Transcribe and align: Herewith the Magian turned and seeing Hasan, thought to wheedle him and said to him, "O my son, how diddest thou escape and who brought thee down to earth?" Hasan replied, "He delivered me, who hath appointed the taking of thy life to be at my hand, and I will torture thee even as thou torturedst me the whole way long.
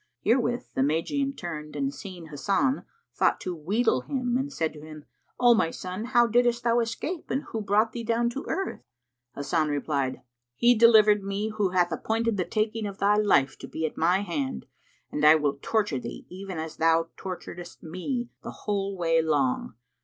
Herewith 0.21 0.73
the 0.73 0.81
Magian 0.81 1.35
turned 1.35 1.75
and 1.75 1.93
seeing 1.93 2.29
Hasan, 2.29 2.85
thought 3.13 3.39
to 3.41 3.53
wheedle 3.55 4.01
him 4.01 4.35
and 4.35 4.51
said 4.51 4.73
to 4.73 4.81
him, 4.81 5.05
"O 5.39 5.53
my 5.53 5.69
son, 5.69 6.05
how 6.05 6.25
diddest 6.25 6.63
thou 6.63 6.79
escape 6.79 7.29
and 7.29 7.43
who 7.51 7.61
brought 7.61 7.91
thee 7.91 8.03
down 8.03 8.27
to 8.31 8.43
earth?" 8.47 8.81
Hasan 9.35 9.67
replied, 9.67 10.23
"He 10.55 10.73
delivered 10.73 11.23
me, 11.23 11.49
who 11.49 11.69
hath 11.69 11.91
appointed 11.91 12.37
the 12.37 12.45
taking 12.45 12.87
of 12.87 12.97
thy 12.97 13.15
life 13.15 13.59
to 13.59 13.67
be 13.67 13.85
at 13.85 13.95
my 13.95 14.21
hand, 14.23 14.65
and 15.11 15.23
I 15.23 15.35
will 15.35 15.59
torture 15.61 15.99
thee 15.99 16.25
even 16.29 16.57
as 16.57 16.77
thou 16.77 17.09
torturedst 17.15 17.83
me 17.83 18.31
the 18.41 18.49
whole 18.65 18.97
way 18.97 19.21
long. 19.21 19.75